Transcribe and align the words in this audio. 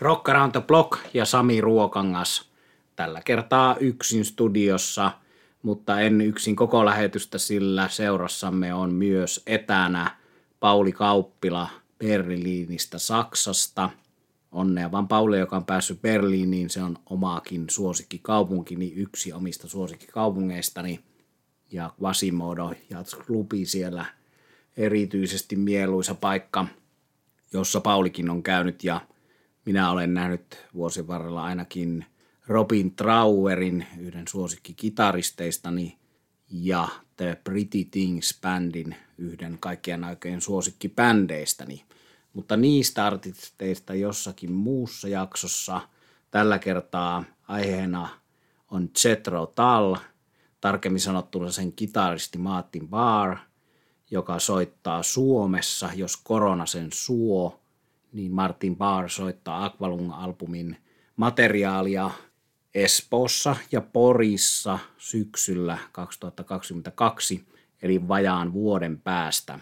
Rock 0.00 0.28
Around 0.28 0.52
the 0.52 0.60
Block 0.60 0.98
ja 1.14 1.24
Sami 1.24 1.60
Ruokangas. 1.60 2.50
Tällä 2.96 3.22
kertaa 3.24 3.76
yksin 3.76 4.24
studiossa, 4.24 5.12
mutta 5.62 6.00
en 6.00 6.20
yksin 6.20 6.56
koko 6.56 6.84
lähetystä, 6.84 7.38
sillä 7.38 7.88
seurassamme 7.88 8.74
on 8.74 8.94
myös 8.94 9.42
etänä 9.46 10.16
Pauli 10.60 10.92
Kauppila 10.92 11.68
Berliinistä 11.98 12.98
Saksasta. 12.98 13.90
Onnea 14.52 14.92
vaan 14.92 15.08
Pauli, 15.08 15.38
joka 15.38 15.56
on 15.56 15.64
päässyt 15.64 16.02
Berliiniin. 16.02 16.70
Se 16.70 16.82
on 16.82 16.98
omaakin 17.10 17.64
suosikkikaupunkini, 17.70 18.92
yksi 18.96 19.32
omista 19.32 19.68
suosikkikaupungeistani. 19.68 21.00
Ja 21.72 21.90
Quasimodo 22.02 22.72
Klubi 23.26 23.66
siellä 23.66 24.04
erityisesti 24.76 25.56
mieluisa 25.56 26.14
paikka, 26.14 26.66
jossa 27.52 27.80
Paulikin 27.80 28.30
on 28.30 28.42
käynyt 28.42 28.84
ja– 28.84 29.00
minä 29.66 29.90
olen 29.90 30.14
nähnyt 30.14 30.66
vuosien 30.74 31.06
varrella 31.06 31.44
ainakin 31.44 32.06
Robin 32.46 32.96
Trauerin, 32.96 33.86
yhden 33.98 34.28
suosikkikitaristeistani, 34.28 35.98
ja 36.50 36.88
The 37.16 37.40
Pretty 37.44 37.84
Things 37.84 38.38
Bandin, 38.42 38.96
yhden 39.18 39.56
kaikkien 39.60 40.04
aikojen 40.04 40.40
suosikkibändeistäni. 40.40 41.84
Mutta 42.32 42.56
niistä 42.56 43.06
artisteista 43.06 43.94
jossakin 43.94 44.52
muussa 44.52 45.08
jaksossa 45.08 45.80
tällä 46.30 46.58
kertaa 46.58 47.24
aiheena 47.48 48.08
on 48.70 48.88
Chetro 48.88 49.46
Tal, 49.46 49.96
tarkemmin 50.60 51.00
sanottuna 51.00 51.50
sen 51.50 51.72
kitaristi 51.72 52.38
Martin 52.38 52.88
Barr, 52.88 53.36
joka 54.10 54.38
soittaa 54.38 55.02
Suomessa, 55.02 55.90
jos 55.94 56.16
korona 56.16 56.66
sen 56.66 56.88
suo– 56.92 57.60
niin 58.16 58.32
Martin 58.32 58.76
Barr 58.76 59.08
soittaa 59.08 59.66
Aqualung-albumin 59.66 60.76
materiaalia 61.16 62.10
Espoossa 62.74 63.56
ja 63.72 63.80
Porissa 63.80 64.78
syksyllä 64.98 65.78
2022, 65.92 67.46
eli 67.82 68.08
vajaan 68.08 68.52
vuoden 68.52 69.00
päästä. 69.00 69.58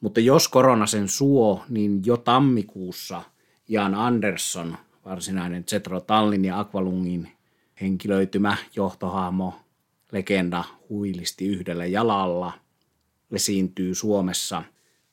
Mutta 0.00 0.20
jos 0.20 0.48
korona 0.48 0.86
sen 0.86 1.08
suo, 1.08 1.64
niin 1.68 2.02
jo 2.06 2.16
tammikuussa 2.16 3.22
Jan 3.68 3.94
Andersson, 3.94 4.76
varsinainen 5.04 5.64
Zetro 5.64 6.00
Tallin 6.00 6.44
ja 6.44 6.60
Aqualungin 6.60 7.28
henkilöitymä 7.80 8.56
johtohahmo, 8.76 9.54
legenda 10.12 10.64
huilisti 10.88 11.46
yhdellä 11.46 11.86
jalalla, 11.86 12.52
esiintyy 13.32 13.94
Suomessa 13.94 14.62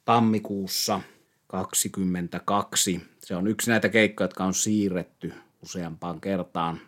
tammikuussa– 0.05 1.01
22. 1.47 3.01
Se 3.19 3.35
on 3.35 3.47
yksi 3.47 3.69
näitä 3.69 3.89
keikkoja, 3.89 4.25
jotka 4.25 4.43
on 4.43 4.53
siirretty 4.53 5.33
useampaan 5.63 6.21
kertaan. 6.21 6.79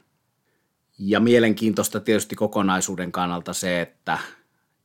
Ja 0.99 1.19
mielenkiintoista 1.19 1.99
tietysti 1.99 2.35
kokonaisuuden 2.35 3.11
kannalta 3.11 3.53
se, 3.53 3.81
että 3.81 4.17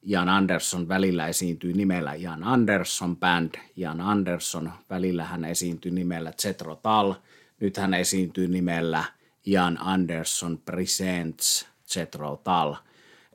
Jan 0.02 0.28
Andersson 0.28 0.88
välillä 0.88 1.28
esiintyy 1.28 1.72
nimellä 1.72 2.14
Jan 2.14 2.44
Andersson 2.44 3.16
Band. 3.16 3.54
Jan 3.76 4.00
Andersson 4.00 4.72
välillä 4.90 5.24
hän 5.24 5.44
esiintyy 5.44 5.92
nimellä 5.92 6.32
Zetro 6.32 6.76
Tal. 6.76 7.14
Nyt 7.60 7.76
hän 7.76 7.94
esiintyy 7.94 8.48
nimellä 8.48 9.04
Jan 9.46 9.78
Andersson 9.80 10.58
Presents 10.58 11.66
Zetro 11.88 12.40
Tal. 12.44 12.74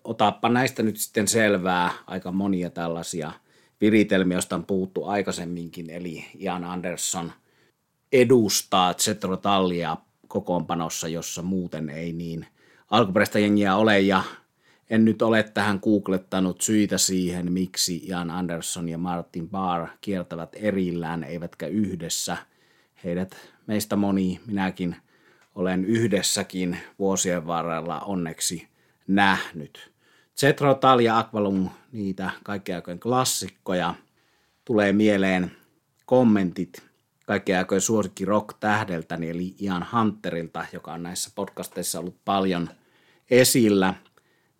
Otappa 0.03 0.49
näistä 0.49 0.83
nyt 0.83 0.97
sitten 0.97 1.27
selvää 1.27 1.91
aika 2.07 2.31
monia 2.31 2.69
tällaisia– 2.69 3.31
viritelmiä, 3.81 4.37
josta 4.37 4.55
on 4.55 4.65
puhuttu 4.65 5.05
aikaisemminkin, 5.05 5.89
eli 5.89 6.25
Ian 6.39 6.63
Andersson 6.63 7.31
edustaa 8.11 8.93
Zetro 8.93 9.37
Tallia 9.37 9.97
kokoonpanossa, 10.27 11.07
jossa 11.07 11.41
muuten 11.41 11.89
ei 11.89 12.13
niin 12.13 12.45
alkuperäistä 12.89 13.39
jengiä 13.39 13.75
ole, 13.75 13.99
ja 13.99 14.23
en 14.89 15.05
nyt 15.05 15.21
ole 15.21 15.43
tähän 15.43 15.79
googlettanut 15.83 16.61
syitä 16.61 16.97
siihen, 16.97 17.51
miksi 17.51 18.01
Ian 18.07 18.31
Anderson 18.31 18.89
ja 18.89 18.97
Martin 18.97 19.49
Barr 19.49 19.87
kiertävät 20.01 20.49
erillään, 20.53 21.23
eivätkä 21.23 21.67
yhdessä. 21.67 22.37
Heidät 23.03 23.35
meistä 23.67 23.95
moni, 23.95 24.39
minäkin 24.47 24.95
olen 25.55 25.85
yhdessäkin 25.85 26.77
vuosien 26.99 27.47
varrella 27.47 27.99
onneksi 27.99 28.67
nähnyt. 29.07 29.88
Zetro 30.39 30.75
Tal 30.75 30.99
ja 30.99 31.17
Aqualung, 31.17 31.67
niitä 31.91 32.31
kaikkien 32.43 32.75
aikojen 32.75 32.99
klassikkoja. 32.99 33.95
Tulee 34.65 34.93
mieleen 34.93 35.51
kommentit 36.05 36.83
kaikkien 37.25 37.57
aikojen 37.57 37.81
suosikki 37.81 38.25
rock-tähdeltäni, 38.25 39.29
eli 39.29 39.55
Ian 39.61 39.85
Hunterilta, 39.93 40.65
joka 40.73 40.93
on 40.93 41.03
näissä 41.03 41.31
podcasteissa 41.35 41.99
ollut 41.99 42.15
paljon 42.25 42.69
esillä. 43.31 43.93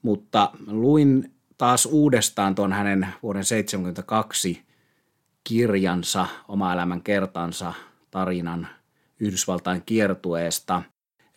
Mutta 0.02 0.52
luin 0.68 1.34
taas 1.58 1.86
uudestaan 1.86 2.56
tuon 2.56 2.74
hänen 2.74 3.08
vuoden 3.24 3.44
1972 3.44 4.62
kirjansa, 5.44 6.28
oma 6.48 6.74
elämän 6.74 7.02
kertansa, 7.02 7.74
tarinan 8.12 8.68
Yhdysvaltain 9.20 9.84
kiertueesta, 9.86 10.84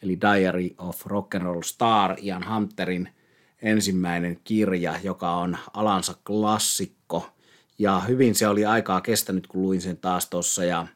eli 0.03 0.19
Diary 0.21 0.71
of 0.79 1.07
Rock 1.07 1.35
and 1.35 1.45
Roll 1.45 1.63
Star, 1.63 2.17
Ian 2.23 2.55
Hunterin– 2.55 3.09
ensimmäinen 3.63 4.41
kirja, 4.45 4.95
joka 5.03 5.31
on 5.31 5.59
alansa 5.75 6.15
klassikko. 6.27 7.31
Ja 7.79 8.01
hyvin 8.01 8.35
se 8.35 8.49
oli 8.49 8.65
aikaa 8.65 9.01
kestänyt, 9.01 9.47
kun 9.47 9.63
luin 9.63 9.81
sen 9.81 9.97
taas 9.97 10.31
tuossa. 10.31 10.65
Ja 10.65 10.87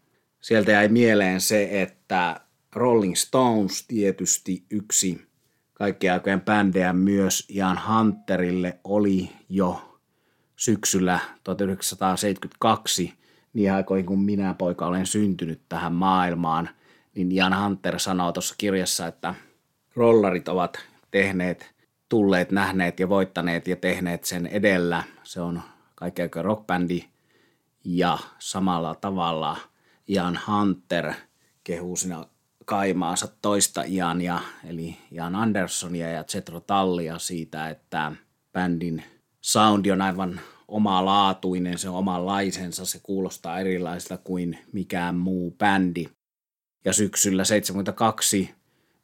sieltä 0.41 0.73
jäi 0.73 0.89
mieleen 0.89 1.41
se, 1.41 1.83
että 1.83 2.41
Rolling 2.73 3.15
Stones 3.15 3.87
tietysti 3.87 4.65
yksi 4.71 5.27
kaikkien 5.75 6.13
aikojen 6.13 6.41
bändejä 6.41 6.93
myös 6.93 7.45
Ian 7.51 7.81
Hunterille 7.89 8.79
oli 8.85 9.31
jo 9.49 9.99
syksyllä 10.57 11.21
1972, 11.45 13.15
niin 13.53 13.73
aikoihin 13.73 14.07
kun 14.07 14.21
minä 14.21 14.55
poika 14.55 14.87
olen 14.87 15.07
syntynyt 15.07 15.61
tähän 15.69 15.93
maailmaan, 15.93 16.69
niin 17.15 17.33
Ian 17.33 17.63
Hunter 17.63 17.99
sanoo 17.99 18.33
tuossa 18.33 18.55
kirjassa, 18.59 19.07
että 19.07 19.35
rollarit 19.95 20.49
ovat 20.49 20.79
tehneet 21.11 21.76
tulleet, 22.09 22.51
nähneet 22.51 23.01
ja 23.01 23.09
voittaneet 23.09 23.69
ja 23.69 23.77
tehneet 23.77 24.25
sen 24.25 24.47
edellä. 24.47 25.03
Se 25.23 25.41
on 25.41 25.63
kaikkein 25.95 26.31
rockbändi 26.35 27.05
ja 27.85 28.19
samalla 28.39 28.95
tavalla 28.95 29.57
Ian 30.09 30.41
Hunter 30.47 31.13
kehuu 31.65 31.97
siinä 31.97 32.25
kaimaansa 32.65 33.29
toista 33.43 33.83
Iania, 33.83 34.41
eli 34.65 34.97
Ian 35.13 35.37
Andersonia 35.37 36.11
ja 36.11 36.25
Zetro 36.25 36.61
Tallia 36.61 37.19
siitä, 37.19 37.69
että 37.69 38.13
bändin 38.53 39.05
soundi 39.41 39.93
on 39.93 40.03
aivan 40.03 40.41
omalaatuinen, 40.69 41.79
se 41.79 41.89
on 41.89 41.97
omanlaisensa, 41.97 42.85
se 42.85 43.01
kuulostaa 43.03 43.61
erilaiselta 43.61 44.17
kuin 44.17 44.59
mikään 44.73 45.15
muu 45.15 45.51
bändi. 45.51 46.09
Ja 46.85 46.93
syksyllä 46.93 47.45
72 47.45 48.55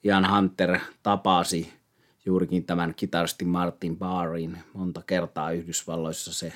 Ian 0.04 0.34
Hunter 0.34 0.78
tapasi 1.02 1.72
juurikin 2.26 2.64
tämän 2.64 2.94
kitaristi 2.94 3.44
Martin 3.44 3.98
Barrin 3.98 4.58
monta 4.72 5.02
kertaa 5.06 5.50
Yhdysvalloissa. 5.50 6.32
Se 6.32 6.52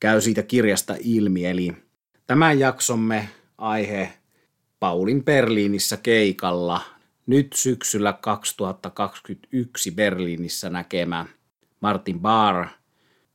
käy 0.00 0.20
siitä 0.20 0.42
kirjasta 0.42 0.94
ilmi. 1.00 1.46
Eli 1.46 1.76
tämän 2.26 2.58
jaksomme 2.58 3.28
aihe 3.58 4.12
Paulin 4.80 5.24
Berliinissä 5.24 5.96
keikalla 5.96 6.80
nyt 7.26 7.52
syksyllä 7.52 8.12
2021 8.12 9.90
Berliinissä 9.90 10.70
näkemä 10.70 11.26
Martin 11.80 12.20
Barr 12.20 12.66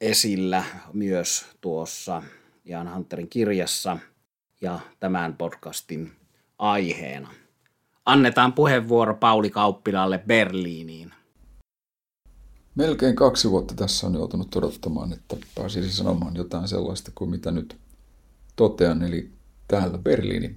esillä 0.02 0.64
myös 0.94 1.46
tuossa 1.62 2.24
Jan 2.66 2.94
Hunterin 2.94 3.30
kirjassa 3.30 3.98
ja 4.62 4.80
tämän 5.00 5.36
podcastin 5.36 6.12
aiheena. 6.60 7.30
Annetaan 8.06 8.54
puheenvuoro 8.54 9.16
Pauli 9.16 9.50
Kauppilalle 9.50 10.18
Berliiniin. 10.28 11.12
Melkein 12.76 13.16
kaksi 13.16 13.52
vuotta 13.52 13.74
tässä 13.74 14.08
on 14.08 14.14
joutunut 14.14 14.56
odottamaan, 14.56 15.14
että 15.14 15.38
pääsisi 15.56 15.92
sanomaan 15.92 16.36
jotain 16.36 16.68
sellaista 16.68 17.12
kuin 17.16 17.30
mitä 17.30 17.52
nyt 17.52 17.78
totean, 18.56 19.04
eli 19.04 19.32
täältä 19.68 19.98
Berliini. 19.98 20.56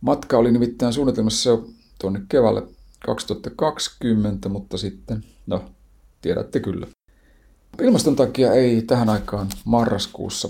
Matka 0.00 0.38
oli 0.38 0.52
nimittäin 0.52 0.92
suunnitelmassa 0.92 1.50
jo 1.50 1.68
tuonne 2.00 2.22
keväälle 2.28 2.62
2020, 3.04 4.48
mutta 4.48 4.78
sitten, 4.78 5.24
no, 5.46 5.64
tiedätte 6.22 6.60
kyllä. 6.60 6.86
Ilmaston 7.82 8.16
takia 8.16 8.52
ei 8.52 8.82
tähän 8.82 9.08
aikaan 9.08 9.48
marraskuussa 9.64 10.48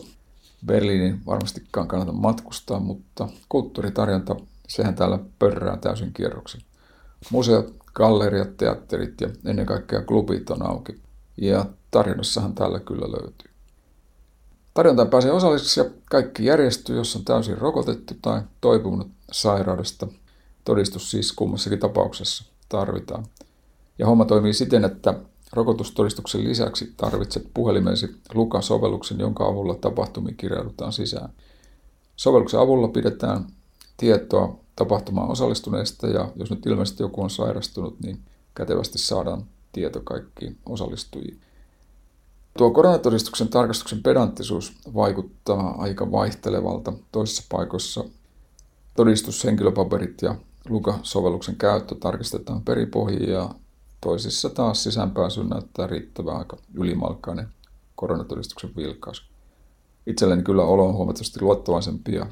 Berliinin 0.66 1.26
varmastikaan 1.26 1.88
kannata 1.88 2.12
matkustaa, 2.12 2.80
mutta 2.80 3.28
kulttuuritarjonta, 3.48 4.36
sehän 4.68 4.94
täällä 4.94 5.18
pörrää 5.38 5.76
täysin 5.76 6.12
kierroksen. 6.12 6.60
Museot, 7.30 7.81
galleriat, 7.94 8.56
teatterit 8.56 9.20
ja 9.20 9.28
ennen 9.44 9.66
kaikkea 9.66 10.02
klubit 10.02 10.50
on 10.50 10.66
auki. 10.66 11.00
Ja 11.36 11.66
tarjonnassahan 11.90 12.54
tällä 12.54 12.80
kyllä 12.80 13.06
löytyy. 13.12 13.50
Tarjontaan 14.74 15.08
pääsee 15.08 15.32
osalliseksi 15.32 15.80
ja 15.80 15.90
kaikki 16.10 16.44
järjestyy, 16.44 16.96
jos 16.96 17.16
on 17.16 17.24
täysin 17.24 17.58
rokotettu 17.58 18.14
tai 18.22 18.42
toipunut 18.60 19.08
sairaudesta. 19.32 20.06
Todistus 20.64 21.10
siis 21.10 21.32
kummassakin 21.32 21.78
tapauksessa 21.78 22.44
tarvitaan. 22.68 23.24
Ja 23.98 24.06
homma 24.06 24.24
toimii 24.24 24.52
siten, 24.52 24.84
että 24.84 25.14
rokotustodistuksen 25.52 26.44
lisäksi 26.44 26.92
tarvitset 26.96 27.48
puhelimesi 27.54 28.16
Luka-sovelluksen, 28.34 29.18
jonka 29.18 29.46
avulla 29.46 29.74
tapahtumiin 29.74 30.36
kirjaudutaan 30.36 30.92
sisään. 30.92 31.32
Sovelluksen 32.16 32.60
avulla 32.60 32.88
pidetään 32.88 33.46
tietoa 33.96 34.61
tapahtumaan 34.82 35.30
osallistuneista 35.30 36.06
ja 36.06 36.28
jos 36.36 36.50
nyt 36.50 36.66
ilmeisesti 36.66 37.02
joku 37.02 37.22
on 37.22 37.30
sairastunut, 37.30 38.00
niin 38.00 38.20
kätevästi 38.54 38.98
saadaan 38.98 39.44
tieto 39.72 40.00
kaikkiin 40.04 40.58
osallistujiin. 40.66 41.40
Tuo 42.58 42.70
koronatodistuksen 42.70 43.48
tarkastuksen 43.48 44.02
pedanttisuus 44.02 44.72
vaikuttaa 44.94 45.74
aika 45.78 46.12
vaihtelevalta. 46.12 46.92
Toisissa 47.12 47.44
paikoissa 47.50 48.04
todistushenkilöpaperit 48.96 50.22
ja 50.22 50.34
Luka-sovelluksen 50.68 51.56
käyttö 51.56 51.94
tarkistetaan 51.94 52.62
peripohjiin 52.62 53.30
ja 53.30 53.54
toisissa 54.00 54.50
taas 54.50 54.82
sisäänpääsy 54.82 55.44
näyttää 55.44 55.86
riittävän 55.86 56.36
aika 56.36 56.56
ylimalkainen 56.74 57.48
koronatodistuksen 57.94 58.70
vilkaus. 58.76 59.32
Itselleni 60.06 60.42
kyllä 60.42 60.64
olo 60.64 60.88
on 60.88 60.94
huomattavasti 60.94 61.42
luottavaisempi 61.42 62.14
ja, 62.14 62.26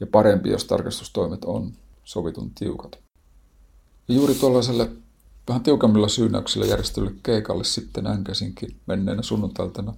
ja 0.00 0.06
parempi, 0.06 0.50
jos 0.50 0.64
tarkastustoimet 0.64 1.44
on 1.44 1.72
sovitun 2.04 2.50
tiukat. 2.50 2.98
Ja 4.08 4.14
juuri 4.14 4.34
tuollaiselle 4.34 4.90
vähän 5.48 5.62
tiukemmilla 5.62 6.08
syynäyksillä 6.08 6.66
järjestetylle 6.66 7.12
keikalle 7.22 7.64
sitten 7.64 8.06
änkäsinkin 8.06 8.76
menneenä 8.86 9.22
sunnuntailtana 9.22 9.94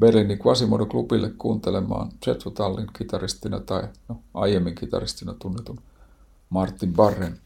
Berliinin 0.00 0.38
Quasimodo-klubille 0.38 1.30
kuuntelemaan 1.38 2.12
Jethro 2.26 2.50
Tallin 2.50 2.86
kitaristina 2.98 3.60
tai 3.60 3.88
no, 4.08 4.20
aiemmin 4.34 4.74
kitaristina 4.74 5.34
tunnetun 5.34 5.80
Martin 6.50 6.92
Barren 6.92 7.38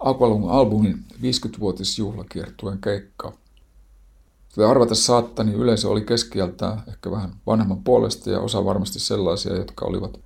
Aqualung-albumin 0.00 0.98
50-vuotisjuhlakiertueen 1.22 2.78
keikkaa. 2.80 3.32
Kuten 4.54 4.70
arvata 4.70 4.94
saattaa, 4.94 5.44
niin 5.44 5.58
yleisö 5.58 5.88
oli 5.88 6.00
keskiältään 6.00 6.82
ehkä 6.88 7.10
vähän 7.10 7.36
vanhemman 7.46 7.84
puolesta 7.84 8.30
ja 8.30 8.40
osa 8.40 8.64
varmasti 8.64 9.00
sellaisia, 9.00 9.56
jotka 9.56 9.84
olivat 9.84 10.20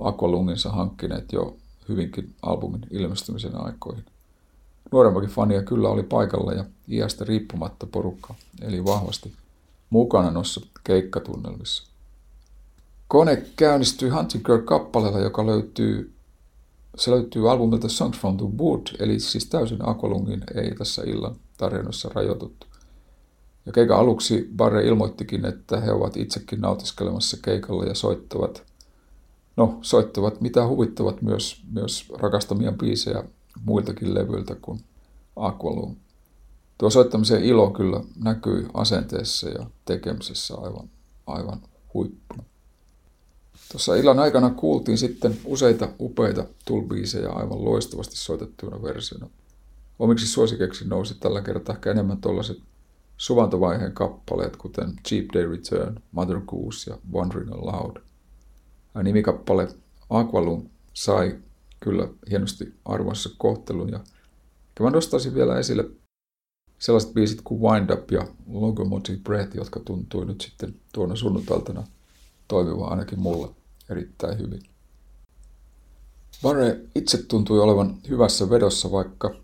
Aqualunginsa 0.00 0.70
hankkineet 0.70 1.32
jo 1.32 1.56
hyvinkin 1.88 2.34
albumin 2.42 2.86
ilmestymisen 2.90 3.56
aikoihin. 3.56 4.04
Nuoremmakin 4.92 5.30
fania 5.30 5.62
kyllä 5.62 5.88
oli 5.88 6.02
paikalla 6.02 6.52
ja 6.52 6.64
iästä 6.88 7.24
riippumatta 7.24 7.86
porukka, 7.86 8.34
eli 8.62 8.84
vahvasti 8.84 9.32
mukana 9.90 10.30
noissa 10.30 10.60
keikkatunnelmissa. 10.84 11.88
Kone 13.08 13.42
käynnistyi 13.56 14.08
Hunting 14.08 14.44
Girl-kappaleella, 14.44 15.20
joka 15.20 15.46
löytyy, 15.46 16.12
se 16.98 17.10
löytyy 17.10 17.50
albumilta 17.50 17.88
Songs 17.88 18.18
from 18.18 18.36
the 18.36 18.46
Wood, 18.58 18.86
eli 18.98 19.20
siis 19.20 19.46
täysin 19.46 19.88
Aqualungin 19.88 20.44
ei 20.54 20.74
tässä 20.74 21.02
illan 21.02 21.36
tarinoissa 21.56 22.10
rajoituttu. 22.14 22.66
Ja 23.66 23.72
keikan 23.72 23.98
aluksi 23.98 24.50
Barre 24.56 24.86
ilmoittikin, 24.86 25.44
että 25.44 25.80
he 25.80 25.92
ovat 25.92 26.16
itsekin 26.16 26.60
nautiskelemassa 26.60 27.36
keikalla 27.42 27.84
ja 27.84 27.94
soittavat, 27.94 28.71
no 29.56 29.78
soittavat 29.82 30.40
mitä 30.40 30.66
huvittavat 30.66 31.22
myös, 31.22 31.62
myös 31.72 32.08
rakastamia 32.18 32.72
biisejä 32.72 33.24
muiltakin 33.64 34.14
levyiltä 34.14 34.54
kuin 34.54 34.80
Aqualung. 35.36 35.96
Tuo 36.78 36.90
soittamisen 36.90 37.44
ilo 37.44 37.70
kyllä 37.70 38.00
näkyy 38.24 38.68
asenteessa 38.74 39.48
ja 39.48 39.66
tekemisessä 39.84 40.54
aivan, 40.54 40.90
aivan 41.26 41.60
huippuna. 41.94 42.42
Tuossa 43.72 43.94
illan 43.94 44.18
aikana 44.18 44.50
kuultiin 44.50 44.98
sitten 44.98 45.38
useita 45.44 45.88
upeita 46.00 46.44
tulbiisejä 46.64 47.28
aivan 47.28 47.64
loistavasti 47.64 48.16
soitettuina 48.16 48.82
versioina. 48.82 49.28
Omiksi 49.98 50.26
suosikeksi 50.26 50.88
nousi 50.88 51.14
tällä 51.14 51.40
kertaa 51.40 51.74
ehkä 51.74 51.90
enemmän 51.90 52.20
tuollaiset 52.20 52.58
suvantovaiheen 53.16 53.92
kappaleet, 53.92 54.56
kuten 54.56 54.92
Cheap 55.08 55.26
Day 55.34 55.50
Return, 55.50 56.00
Mother 56.12 56.40
Goose 56.40 56.90
ja 56.90 56.98
Wandering 57.12 57.52
Aloud. 57.52 57.96
Nimikappale 59.02 59.68
Aqualung 60.10 60.68
sai 60.94 61.38
kyllä 61.80 62.08
hienosti 62.30 62.74
arvoissa 62.84 63.30
kohtelun 63.38 63.88
ja 63.88 64.00
mä 64.80 64.90
nostaisin 64.90 65.34
vielä 65.34 65.58
esille 65.58 65.84
sellaiset 66.78 67.14
biisit 67.14 67.40
kuin 67.44 67.60
Wind 67.60 67.90
Up 67.90 68.10
ja 68.10 68.26
Locomotive 68.52 69.18
Breath, 69.18 69.56
jotka 69.56 69.80
tuntui 69.80 70.26
nyt 70.26 70.40
sitten 70.40 70.74
tuona 70.92 71.16
sunnuntailtana 71.16 71.86
toimivan 72.48 72.90
ainakin 72.90 73.20
mulle 73.20 73.48
erittäin 73.90 74.38
hyvin. 74.38 74.62
Barre 76.42 76.80
itse 76.94 77.22
tuntui 77.22 77.60
olevan 77.60 77.98
hyvässä 78.08 78.50
vedossa, 78.50 78.90
vaikka 78.92 79.34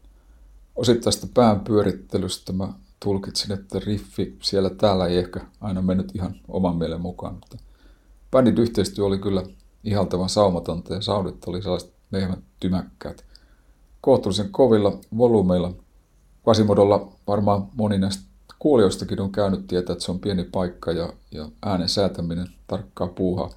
osittaista 0.77 1.27
pään 1.35 1.61
pyörittelystä 1.61 2.53
mä 2.53 2.73
tulkitsin, 3.01 3.53
että 3.53 3.79
riffi 3.79 4.37
siellä 4.43 4.71
täällä 4.71 5.07
ei 5.07 5.19
ehkä 5.19 5.41
aina 5.61 5.83
mennyt 5.83 6.15
ihan 6.15 6.35
oman 6.49 6.77
mielen 6.77 7.01
mukaan, 7.01 7.35
mutta 7.35 7.57
bändin 8.31 8.59
yhteistyö 8.59 9.05
oli 9.05 9.19
kyllä 9.19 9.43
ihaltavan 9.85 10.29
saumatonta 10.29 10.95
ja 10.95 11.01
saudit 11.01 11.45
oli 11.47 11.63
sellaiset 11.63 11.93
lehmät 12.13 12.39
tymäkkäät. 12.61 13.25
Kohtuullisen 14.01 14.51
kovilla 14.51 14.99
volyymeilla 15.19 15.73
Quasimodolla 16.49 17.13
varmaan 17.27 17.69
moni 17.75 17.99
näistä 17.99 18.23
kuulijoistakin 18.59 19.21
on 19.21 19.33
käynyt 19.33 19.67
tietää, 19.67 19.93
että 19.93 20.05
se 20.05 20.11
on 20.11 20.21
pieni 20.21 20.45
paikka 20.45 20.93
ja, 20.93 21.13
ja 21.31 21.49
äänen 21.63 21.89
säätäminen 21.89 22.49
tarkkaa 22.67 23.09
puuhaa. 23.09 23.51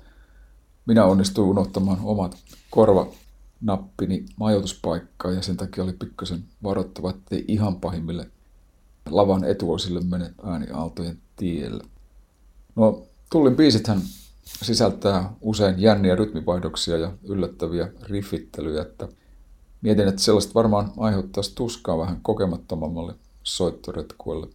Minä 0.85 1.05
onnistuin 1.05 1.49
unohtamaan 1.49 1.99
omat 2.03 2.37
korvanappini 2.69 4.25
majoituspaikkaa 4.37 5.31
ja 5.31 5.41
sen 5.41 5.57
takia 5.57 5.83
oli 5.83 5.93
pikkasen 5.93 6.43
varoittava, 6.63 7.09
ettei 7.09 7.45
ihan 7.47 7.75
pahimmille 7.75 8.31
lavan 9.09 9.43
etuosille 9.43 10.01
mene 10.01 10.33
ääniaaltojen 10.43 11.17
tielle. 11.35 11.83
No, 12.75 13.03
Tullin 13.31 13.55
biisithän 13.55 14.01
sisältää 14.43 15.33
usein 15.41 15.79
jänniä 15.79 16.15
rytmivaihdoksia 16.15 16.97
ja 16.97 17.11
yllättäviä 17.23 17.91
riffittelyjä, 18.03 18.81
että 18.81 19.07
mietin, 19.81 20.07
että 20.07 20.21
sellaista 20.21 20.53
varmaan 20.53 20.91
aiheuttaisi 20.97 21.55
tuskaa 21.55 21.97
vähän 21.97 22.19
kokemattomammalle 22.21 23.15
soittoretkuelle. 23.43 24.47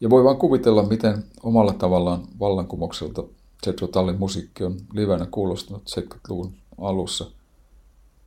Ja 0.00 0.10
voi 0.10 0.24
vaan 0.24 0.36
kuvitella, 0.36 0.82
miten 0.82 1.24
omalla 1.42 1.72
tavallaan 1.72 2.22
vallankumoukselta 2.40 3.24
Jethro 3.66 3.86
Tallin 3.86 4.18
musiikki 4.18 4.64
on 4.64 4.76
livenä 4.92 5.26
kuulostanut 5.30 5.82
70-luvun 5.90 6.54
alussa. 6.78 7.30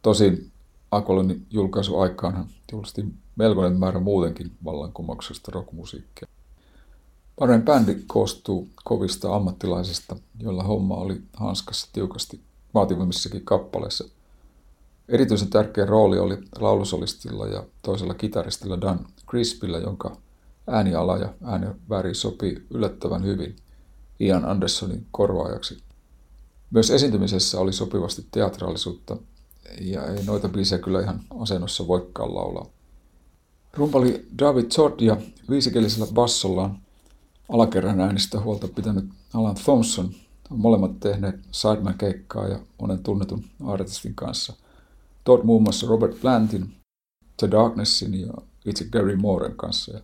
Tosin 0.01 0.51
Aqualonin 0.92 1.45
julkaisuaikaanhan 1.50 2.45
julkaistiin 2.72 3.13
melkoinen 3.36 3.79
määrä 3.79 4.00
muutenkin 4.00 4.51
vallankumouksesta 4.63 5.51
rockmusiikkia. 5.51 6.27
Parempi 7.39 7.65
bändi 7.65 7.98
koostuu 8.08 8.69
kovista 8.84 9.36
ammattilaisista, 9.36 10.15
joilla 10.39 10.63
homma 10.63 10.96
oli 10.96 11.22
hanskassa 11.34 11.88
tiukasti 11.93 12.41
vaativimmissakin 12.74 13.46
kappaleissa. 13.46 14.03
Erityisen 15.10 15.50
tärkeä 15.50 15.86
rooli 15.86 16.19
oli 16.19 16.38
laulusolistilla 16.60 17.48
ja 17.48 17.63
toisella 17.81 18.13
kitaristilla 18.13 18.81
Dan 18.81 19.05
Crispillä, 19.29 19.77
jonka 19.77 20.17
ääniala 20.67 21.17
ja 21.17 21.34
ääniväri 21.43 22.15
sopii 22.15 22.65
yllättävän 22.69 23.24
hyvin 23.24 23.55
Ian 24.19 24.46
Andersonin 24.46 25.05
korvaajaksi. 25.12 25.77
Myös 26.72 26.91
esiintymisessä 26.91 27.60
oli 27.60 27.74
sopivasti 27.74 28.25
teatraalisuutta, 28.31 29.17
ja 29.81 30.05
ei 30.05 30.24
noita 30.24 30.50
biisejä 30.50 30.79
kyllä 30.79 31.01
ihan 31.01 31.22
asennossa 31.39 31.88
voikaan 31.88 32.36
laulaa. 32.36 32.65
Rumpali 33.74 34.27
David 34.39 34.65
Todd 34.75 35.00
ja 35.00 35.17
viisikielisellä 35.50 36.08
bassollaan 36.13 36.79
alakerran 37.50 38.01
äänistä 38.01 38.39
huolta 38.39 38.68
pitänyt 38.68 39.06
Alan 39.34 39.56
Thompson 39.56 40.10
on 40.51 40.60
molemmat 40.60 41.00
tehneet 41.00 41.36
Sideman-keikkaa 41.51 42.48
ja 42.48 42.60
monen 42.82 43.03
tunnetun 43.03 43.44
artistin 43.65 44.15
kanssa. 44.15 44.53
Todd 45.24 45.44
muun 45.44 45.63
muassa 45.63 45.88
Robert 45.88 46.22
Plantin, 46.22 46.74
The 47.38 47.51
Darknessin 47.51 48.22
ja 48.22 48.34
itse 48.65 48.86
Gary 48.86 49.15
Mooren 49.15 49.56
kanssa. 49.56 49.91
Ja 49.91 50.00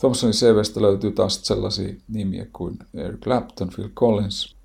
Thompsonin 0.00 0.34
CVstä 0.34 0.82
löytyy 0.82 1.12
taas 1.12 1.40
sellaisia 1.42 1.94
nimiä 2.08 2.46
kuin 2.52 2.78
Eric 2.94 3.20
Clapton, 3.20 3.68
Phil 3.74 3.88
Collins, 3.88 4.56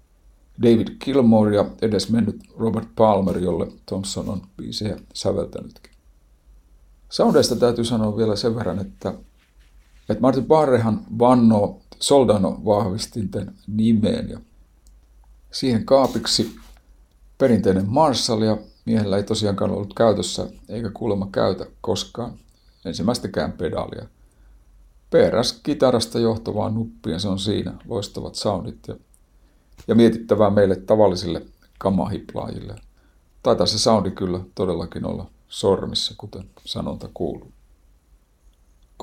David 0.62 0.88
Gilmour 1.00 1.54
ja 1.54 1.66
edes 1.82 2.10
mennyt 2.10 2.44
Robert 2.58 2.88
Palmer, 2.96 3.38
jolle 3.38 3.68
Thompson 3.86 4.30
on 4.30 4.42
biisejä 4.58 5.00
säveltänytkin. 5.14 5.94
Soundeista 7.10 7.56
täytyy 7.56 7.86
sanoa 7.86 8.18
vielä 8.18 8.36
sen 8.36 8.56
verran, 8.56 8.80
että, 8.80 9.14
että 10.10 10.22
Martin 10.22 10.46
Barrehan 10.46 11.06
vannoo 11.20 11.80
Soldano-vahvistinten 12.00 13.54
nimeen 13.68 14.30
ja 14.30 14.40
siihen 15.52 15.86
kaapiksi 15.86 16.56
perinteinen 17.38 17.90
Marshall 17.90 18.42
ja 18.42 18.58
miehellä 18.86 19.18
ei 19.18 19.24
tosiaankaan 19.24 19.72
ollut 19.72 19.94
käytössä 19.94 20.48
eikä 20.70 20.90
kuulemma 20.90 21.30
käytä 21.32 21.66
koskaan 21.82 22.34
ensimmäistäkään 22.86 23.52
pedaalia. 23.52 24.08
PRS 25.10 25.60
kitarasta 25.64 26.20
johtavaa 26.20 26.70
nuppia, 26.70 27.20
se 27.20 27.28
on 27.28 27.40
siinä, 27.40 27.74
loistavat 27.88 28.36
soundit 28.36 28.88
ja, 28.88 28.96
ja 29.88 29.96
mietittävää 29.96 30.50
meille 30.50 30.76
tavallisille 30.76 31.42
kamahiplaajille. 31.78 32.76
Taitaa 33.44 33.66
se 33.66 33.80
soundi 33.80 34.12
kyllä 34.12 34.40
todellakin 34.56 35.06
olla 35.06 35.30
sormissa, 35.48 36.14
kuten 36.18 36.50
sanonta 36.66 37.10
kuuluu. 37.14 37.52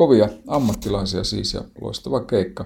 Kovia 0.00 0.28
ammattilaisia 0.47 1.25
siis 1.25 1.54
ja 1.54 1.64
loistava 1.80 2.21
keikka. 2.21 2.64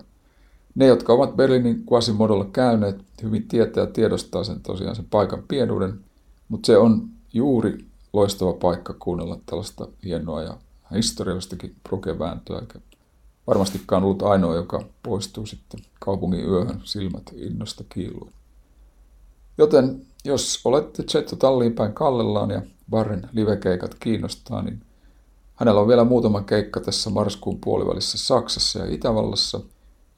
Ne, 0.75 0.87
jotka 0.87 1.13
ovat 1.13 1.37
Berliinin 1.37 1.85
Quasimodolla 1.93 2.45
käyneet, 2.45 2.97
hyvin 3.23 3.49
tietää 3.49 3.83
ja 3.85 3.91
tiedostaa 3.91 4.45
sen 4.45 4.61
tosiaan 4.61 4.97
sen 4.97 5.07
paikan 5.11 5.43
pienuuden, 5.49 6.01
mutta 6.49 6.67
se 6.67 6.77
on 6.77 7.09
juuri 7.33 7.85
loistava 8.13 8.53
paikka 8.53 8.95
kuunnella 8.99 9.39
tällaista 9.47 9.89
hienoa 10.05 10.43
ja 10.43 10.57
historiallistakin 10.95 11.77
prokevääntöä, 11.89 12.59
eikä 12.59 12.79
varmastikaan 13.47 14.05
ollut 14.05 14.23
ainoa, 14.23 14.55
joka 14.55 14.85
poistuu 15.03 15.47
sitten 15.47 15.81
kaupungin 16.01 16.49
yöhön 16.49 16.81
silmät 16.85 17.35
innosta 17.37 17.85
kiiluen. 17.89 18.33
Joten 19.59 20.07
jos 20.25 20.61
olette 20.65 21.03
Chetto 21.03 21.37
talliin 21.37 21.73
päin 21.73 21.93
kallellaan 21.93 22.51
ja 22.51 22.63
Barren 22.91 23.29
livekeikat 23.33 23.95
kiinnostaa, 24.01 24.63
niin 24.63 24.83
hänellä 25.55 25.81
on 25.81 25.89
vielä 25.89 26.05
muutama 26.05 26.43
keikka 26.43 26.81
tässä 26.81 27.11
marraskuun 27.11 27.61
puolivälissä 27.61 28.19
Saksassa 28.19 28.79
ja 28.79 28.95
Itävallassa. 28.95 29.61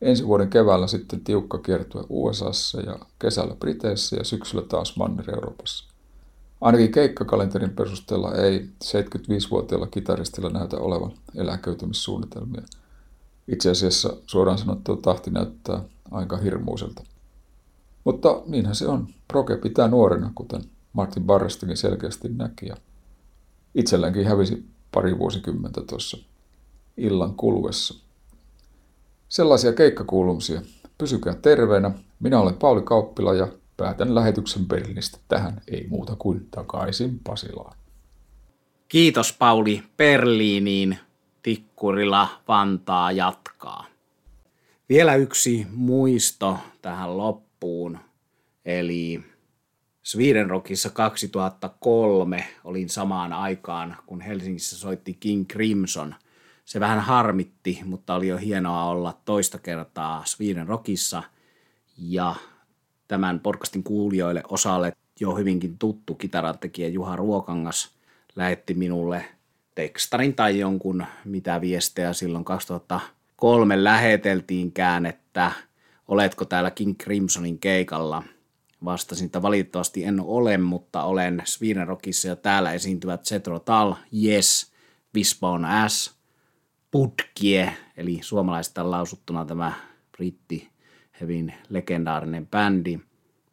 Ensi 0.01 0.27
vuoden 0.27 0.51
keväällä 0.51 0.87
sitten 0.87 1.21
tiukka 1.21 1.59
kiertue 1.59 2.05
USAssa 2.09 2.81
ja 2.81 2.99
kesällä 3.19 3.55
Briteissä 3.55 4.17
ja 4.17 4.25
syksyllä 4.25 4.67
taas 4.69 4.97
Manner-Euroopassa. 4.97 5.85
Ainakin 6.61 6.93
keikkakalenterin 6.93 7.71
perusteella 7.71 8.35
ei 8.35 8.69
75-vuotiaalla 8.85 9.87
kitaristilla 9.87 10.51
näytä 10.51 10.77
olevan 10.77 11.13
eläköitymissuunnitelmia. 11.35 12.63
Itse 13.49 13.71
asiassa 13.71 14.17
suoraan 14.27 14.59
sanottua 14.59 14.97
tahti 14.97 15.31
näyttää 15.31 15.81
aika 16.11 16.37
hirmuiselta. 16.37 17.03
Mutta 18.05 18.43
niinhän 18.47 18.75
se 18.75 18.87
on. 18.87 19.09
Proke 19.29 19.57
pitää 19.57 19.89
nuorena, 19.89 20.33
kuten 20.35 20.63
Martin 20.93 21.25
Barrestikin 21.25 21.77
selkeästi 21.77 22.29
näki. 22.29 22.67
Ja 22.67 22.77
itselläänkin 23.75 24.27
hävisi 24.27 24.67
pari 24.97 25.19
vuosikymmentä 25.19 25.81
tuossa 25.81 26.19
illan 26.97 27.35
kuluessa. 27.35 27.95
Sellaisia 29.29 29.73
keikkakuulumisia. 29.73 30.63
Pysykää 30.99 31.35
terveenä. 31.35 31.91
Minä 32.21 32.41
olen 32.41 32.55
Pauli 32.55 32.83
Kauppila 32.83 33.35
ja 33.35 33.49
päätän 33.77 34.15
lähetyksen 34.15 34.67
Berliinistä 34.67 35.19
tähän. 35.29 35.61
Ei 35.69 35.87
muuta 35.89 36.17
kuin 36.19 36.49
takaisin 36.51 37.21
Pasilaan. 37.25 37.77
Kiitos 38.89 39.33
Pauli 39.33 39.83
Berliiniin. 39.97 40.99
Tikkurila 41.43 42.29
Vantaa 42.49 43.13
jatkaa. 43.13 43.87
Vielä 44.89 45.15
yksi 45.15 45.67
muisto 45.75 46.59
tähän 46.83 47.19
loppuun. 47.19 47.99
Eli 48.65 49.25
Sweden 50.07 50.51
Rockissa 50.51 50.91
2003 50.91 52.45
olin 52.65 52.89
samaan 52.89 53.33
aikaan, 53.33 53.97
kun 54.07 54.21
Helsingissä 54.21 54.77
soitti 54.77 55.17
King 55.21 55.47
Crimson. 55.47 56.15
Se 56.65 56.81
vähän 56.81 57.01
harmitti, 57.01 57.81
mutta 57.85 58.15
oli 58.15 58.29
jo 58.29 58.37
hienoa 58.37 58.85
olla 58.85 59.21
toista 59.25 59.59
kertaa 59.59 60.25
Sweden 60.25 60.69
Rockissa. 60.69 61.23
Ja 61.99 62.35
tämän 63.09 63.41
podcastin 63.41 63.83
kuulijoille 63.83 64.43
osalle 64.49 64.93
jo 65.21 65.37
hyvinkin 65.37 65.79
tuttu 65.79 66.15
kitarantekijä 66.15 66.89
Juha 66.89 67.17
Ruokangas 67.17 67.91
lähetti 68.37 68.75
minulle 68.75 69.25
tekstarin 69.75 70.35
tai 70.35 70.59
jonkun 70.59 71.07
mitä 71.25 71.61
viestejä 71.61 72.13
silloin 72.13 72.45
2003 72.45 73.85
läheteltiinkään, 73.85 75.07
että 75.07 75.53
oletko 76.09 76.45
täällä 76.45 76.71
King 76.71 76.97
Crimsonin 76.97 77.59
keikalla. 77.59 78.23
Vastasin, 78.87 79.27
että 79.27 79.43
valitettavasti 79.43 80.05
en 80.05 80.21
ole, 80.21 80.59
mutta 80.59 81.03
olen 81.03 81.43
Sweden 81.45 81.87
Rockissa 81.87 82.29
ja 82.29 82.37
täällä 82.37 82.73
esiintyvät 82.73 83.25
Zetro 83.25 83.59
Tal, 83.59 83.95
Yes, 84.25 84.73
Wishbone 85.15 85.69
S, 85.89 86.17
Putkie, 86.91 87.77
eli 87.97 88.19
suomalaista 88.23 88.91
lausuttuna 88.91 89.45
tämä 89.45 89.73
britti 90.17 90.69
hyvin 91.21 91.55
legendaarinen 91.69 92.47
bändi, 92.47 93.01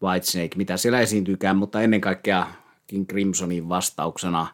Whitesnake, 0.04 0.56
mitä 0.58 0.78
siellä 0.78 1.00
esiintyykään, 1.00 1.58
mutta 1.58 1.82
ennen 1.82 2.02
kaikkea 2.02 2.48
King 2.88 3.08
Crimsonin 3.08 3.70
vastauksena 3.70 4.48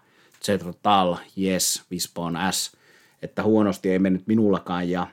Zetro 0.43 0.73
Tal, 0.83 1.15
Yes, 1.37 1.83
Wishbone 1.91 2.39
S, 2.51 2.77
että 3.21 3.43
huonosti 3.43 3.89
ei 3.89 3.99
mennyt 3.99 4.27
minullakaan. 4.27 4.89
Ja 4.89 5.07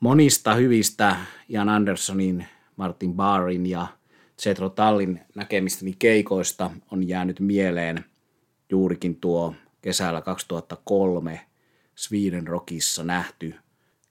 monista 0.00 0.54
hyvistä 0.54 1.16
Jan 1.48 1.68
Andersonin, 1.68 2.46
Martin 2.76 3.14
Barin 3.14 3.66
ja 3.66 3.86
Zetro 4.40 4.68
Tallin 4.68 5.20
näkemistäni 5.34 5.94
keikoista 5.98 6.70
on 6.90 7.08
jäänyt 7.08 7.40
mieleen 7.40 8.04
juurikin 8.70 9.16
tuo 9.16 9.54
kesällä 9.82 10.20
2003 10.20 11.40
Sweden 11.94 12.46
Rockissa 12.46 13.04
nähty 13.04 13.54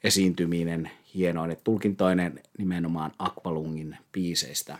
esiintyminen 0.03 0.91
hienoinen 1.15 1.57
tulkintoinen 1.63 2.39
nimenomaan 2.57 3.11
Aqualungin 3.19 3.97
biiseistä. 4.11 4.77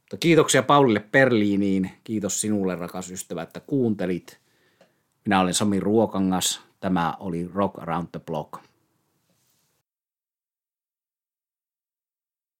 Mutta 0.00 0.16
kiitoksia 0.16 0.62
Paulille 0.62 1.00
Berliiniin, 1.12 1.90
kiitos 2.04 2.40
sinulle 2.40 2.76
rakas 2.76 3.10
ystävä, 3.10 3.42
että 3.42 3.60
kuuntelit. 3.60 4.40
Minä 5.24 5.40
olen 5.40 5.54
Sami 5.54 5.80
Ruokangas, 5.80 6.60
tämä 6.80 7.14
oli 7.20 7.50
Rock 7.54 7.78
Around 7.78 8.08
the 8.12 8.20
Block. 8.26 8.69